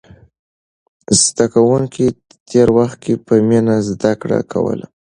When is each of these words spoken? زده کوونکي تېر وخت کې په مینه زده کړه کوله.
زده 1.23 1.45
کوونکي 1.53 2.05
تېر 2.49 2.67
وخت 2.77 2.97
کې 3.03 3.13
په 3.25 3.33
مینه 3.49 3.75
زده 3.89 4.11
کړه 4.21 4.39
کوله. 4.51 4.85